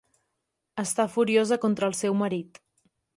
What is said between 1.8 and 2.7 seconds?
el seu marit.